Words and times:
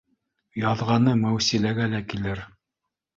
Яҙғаны 0.61 1.13
Мәүсиләгә 1.25 1.85
лә 1.91 1.99
килер 2.15 2.43